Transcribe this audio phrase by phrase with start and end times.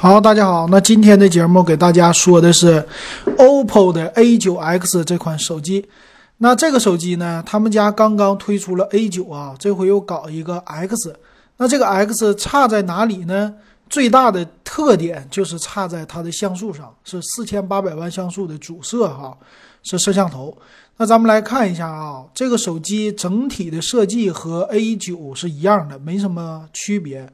[0.00, 2.86] 好，大家好，那今天的节目给大家说的是
[3.36, 5.84] OPPO 的 A9X 这款手机。
[6.36, 11.12] 那这个手机呢，他们家刚刚推出了 A9 啊，这回又搞一个 X。
[11.56, 13.52] 那这个 X 差在哪里呢？
[13.90, 19.36] 最大的特点就是差在它的像素上，是四千八百万像素的主摄哈，
[19.82, 20.56] 是摄像头。
[20.98, 27.28] 那咱们来看一下啊，这个手机整体的设计和 A9 是一样的，没什么区别。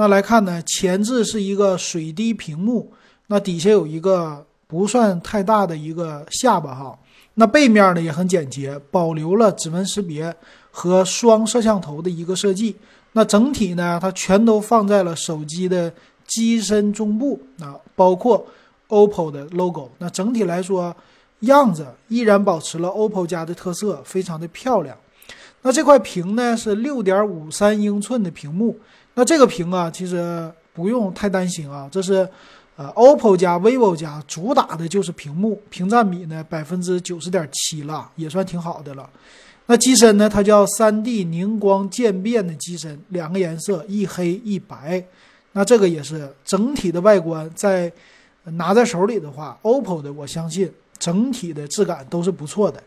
[0.00, 2.90] 那来看呢，前置是一个水滴屏幕，
[3.26, 6.98] 那底下有一个不算太大的一个下巴哈。
[7.34, 10.34] 那背面呢也很简洁，保留了指纹识别
[10.70, 12.74] 和双摄像头的一个设计。
[13.12, 15.92] 那整体呢，它全都放在了手机的
[16.26, 18.42] 机身中部啊，包括
[18.88, 19.90] OPPO 的 logo。
[19.98, 20.96] 那整体来说，
[21.40, 24.96] 样子依然保持了 OPPO 家的特色，非常的漂亮。
[25.62, 28.78] 那这块屏呢是六点五三英寸的屏幕。
[29.14, 32.26] 那这个屏啊，其实不用太担心啊，这是，
[32.76, 39.10] 呃，OPPO 加 vivo 加主打的就是屏幕，屏占比呢百分之九十点七了，也算挺好的了。
[39.66, 45.04] 那机身呢，它叫三 D 凝光渐变的机身，两个颜色，一黑一白。
[45.52, 47.92] 那这个也是整体的外观，在
[48.44, 52.82] 拿在手里的话，OPPO 的我相信整体的质感都是不错的。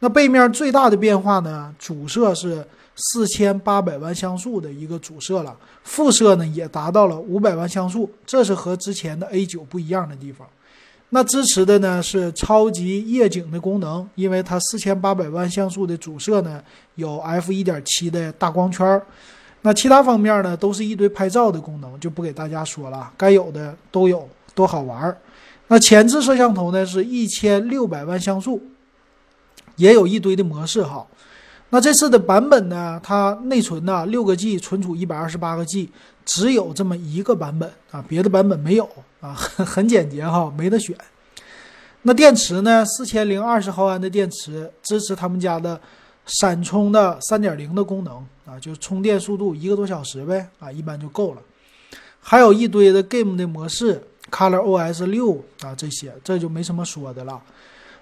[0.00, 2.66] 那背面最大的变化呢，主摄是。
[3.12, 10.44] 四千八百万像素的一个主摄了，副摄呢也达到了五百万像素，这是和之前的 A 九不一样的地方。
[11.10, 16.60] 那支持的呢是超级夜景的功能，因为它四千八百万像素的主摄呢
[16.96, 19.00] 有 F 一点七的大光圈。
[19.62, 25.16] 那其他方面呢都是一堆拍照的功能，就不给大家说了，该有的都有，多好玩儿。
[25.68, 28.60] 那前置摄像头呢是一千六百万像素，
[29.78, 31.06] 也有一堆的模式哈。
[31.70, 32.98] 那这次的版本呢？
[33.02, 35.90] 它内存呢六个 G，存储一百二十八个 G，
[36.24, 38.88] 只有这么一个版本啊，别的版本没有
[39.20, 40.96] 啊，很 很简洁哈，没得选。
[42.02, 42.84] 那电池呢？
[42.86, 45.78] 四千零二十毫安的电池，支持他们家的
[46.24, 48.14] 闪充的三点零的功能
[48.46, 51.42] 啊，就充电速度一个多小时呗啊，一般就够了。
[52.20, 57.38] 还有一堆的 Game 的模式，Color OS 六啊，这些这就没什么说的了。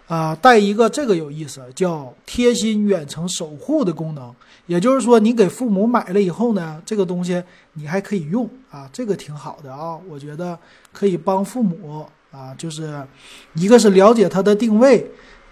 [0.06, 4.32] 啊，带一个这个有意思，叫贴心远程守护的功能。
[4.66, 9.98] 也就是说，你给父母买了以后呢，这个东西你还可以用啊，这个挺好的啊。
[10.08, 10.56] 我觉得
[10.92, 13.04] 可以帮父母啊，就是
[13.54, 15.04] 一个是了解他的定位，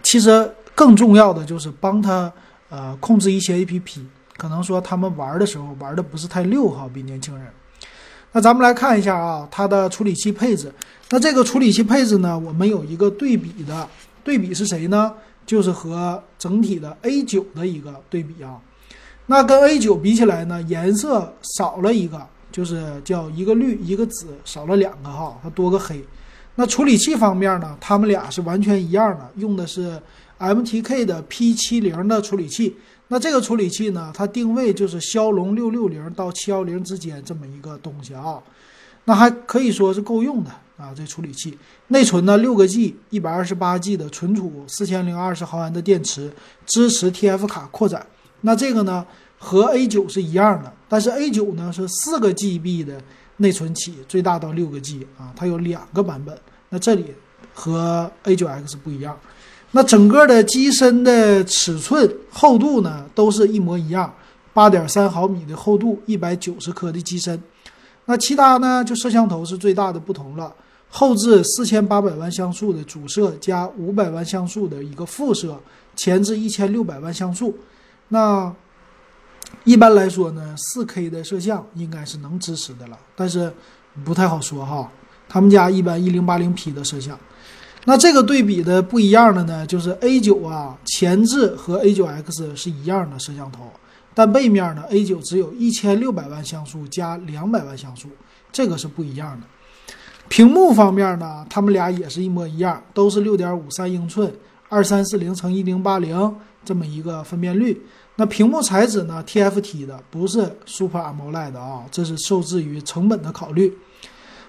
[0.02, 2.32] 其实更重要的就是帮他
[2.68, 4.06] 呃控制一些 A P P。
[4.36, 7.48] 可能说他们玩的时候玩的不是太溜哈，比年轻人。
[8.30, 10.72] 那咱们来看一下啊，它的处理器配置。
[11.10, 13.88] 那这个处理器配置呢，我们有一个对比的。
[14.24, 15.14] 对比是谁呢？
[15.46, 18.58] 就是和整体的 A9 的一个对比啊。
[19.26, 26.02] 那跟 A9 比起来呢，颜色少了一个，就是叫一个绿一个紫，少了两个哈，它多个黑。
[26.54, 30.00] 那处理器方面呢，它们俩是完全一样的，用的是
[30.38, 32.76] MTK 的 P70 的处理器。
[33.08, 38.42] 那这个处理器呢，它定位就是骁龙六六零到七幺零之间这么一个东西啊。
[39.04, 40.50] 那还可以说是够用的。
[40.76, 41.56] 啊，这处理器
[41.86, 46.28] 内存呢，六个 G，一百二十八 G 的存储，四千零二十毫安的电池，
[46.66, 48.04] 支持 TF 卡扩展。
[48.40, 49.06] 那这个呢，
[49.38, 53.00] 和 A 九是一样的，但是 A 九呢是四个 GB 的
[53.36, 56.36] 内存起，最大到六个 G 啊，它有两个版本。
[56.70, 57.14] 那这里
[57.54, 59.16] 和 A 九 X 不一样。
[59.70, 64.12] 那整个的机身的尺寸厚度呢，都是一模一样，
[64.52, 67.40] 八点三毫米的厚度，一百九十克的机身。
[68.06, 70.52] 那其他呢，就摄像头是最大的不同了。
[70.90, 75.58] 后置四千八百万像素的主摄加五百万像素的一个副摄，
[75.96, 77.56] 前置一千六百万像素。
[78.08, 78.54] 那
[79.64, 83.52] 一般来说呢，四 K 的摄像应该是能支持的了，但是
[84.04, 84.88] 不太好说哈。
[85.28, 87.18] 他们家一般一零八零 P 的摄像。
[87.86, 93.70] 那这个对比的不一样的呢，就是 A 九啊，前置和 A 九 X 是一样的摄像头，
[94.14, 98.08] 但背面呢，A 九只有一千六百万像素加两百万像素，
[98.52, 99.46] 这个是不一样的。
[100.28, 104.32] 屏幕方面呢，他们俩也是一模一样，都是六点五三英寸，
[104.68, 106.34] 二三四零乘一零八零
[106.64, 107.84] 这么一个分辨率。
[108.16, 113.76] 那屏幕材质呢，TFT 的，不是 Super AMOLED 的啊，这是受制于成本的考虑。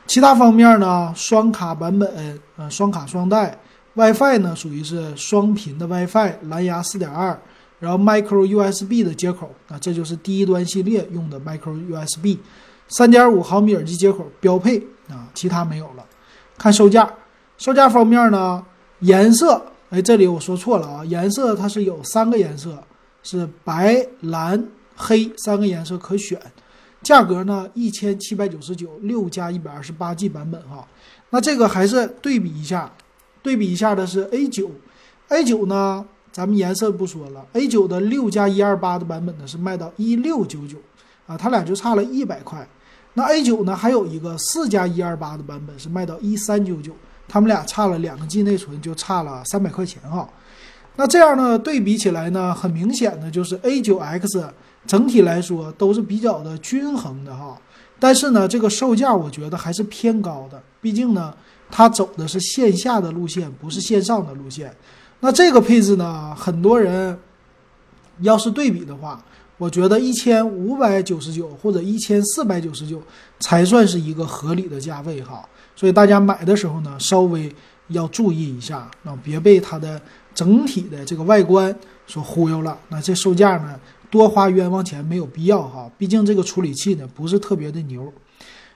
[0.06, 3.57] 其他方面呢，双卡版本，呃，双卡双待
[3.95, 7.38] ，WiFi 呢属于是双频的 WiFi，蓝牙四点二，
[7.85, 12.39] 然后 Micro USB 的接口，啊，这就是低端系列用的 Micro USB。
[12.87, 16.03] 三点五毫米耳机接口标配啊，其他没有了。
[16.57, 17.07] 看售价，
[17.59, 18.65] 售价方面呢，
[19.01, 22.83] 颜色，哎，这里我说错了啊，颜色它是有三个颜色，
[23.21, 26.41] 是白、蓝、黑三个颜色可选。
[27.03, 30.88] 价格呢一千七百九十九，六加一百二十八 G 版本哈。
[31.29, 32.91] 那这个还是对比一下，
[33.43, 34.71] 对比一下的是 A 九
[35.27, 36.03] ，A 九呢，
[36.35, 40.77] 咱们颜色不说了，A 九的六加一二八的版本呢是卖到一六九九
[41.27, 42.67] 啊，它俩就差了一百块。
[43.13, 46.91] 那 A 九呢还有一个四加一二八的版本是卖到一三九九，
[47.25, 50.27] 他们俩差了两个 G 内存，就差了三百块钱哈。
[50.97, 54.45] 那这样呢对比起来呢，很明显的就是 A 九 X
[54.85, 57.57] 整体来说都是比较的均衡的哈。
[57.97, 61.33] 但是呢，这个售价我觉得还是偏高的，毕竟呢，
[61.71, 64.75] 它走的是线下的路线，不是线上的路线。
[65.25, 67.18] 那这个配置呢，很多人
[68.19, 69.19] 要是对比的话，
[69.57, 73.01] 我觉得一千五百九十九或者一千四百九十九
[73.39, 75.44] 才算是一个合理的价位哈。
[75.75, 77.51] 所以大家买的时候呢，稍微
[77.88, 80.00] 要注意一下，那别被它的
[80.36, 81.75] 整体的这个外观
[82.06, 82.77] 所忽悠了。
[82.89, 83.80] 那这售价呢？
[84.12, 88.13] 多花冤枉钱没有必要哈，毕竟这个处理器呢不是特别的牛。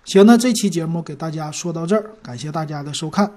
[0.04, 3.32] 行，那这期节目给大家说到这儿，感谢大家的收看。